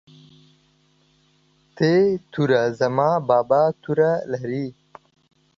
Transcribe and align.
ت 1.75 1.79
توره 2.31 2.61
زما 2.79 3.09
بابا 3.29 3.61
توره 3.83 4.11
لري 4.31 4.67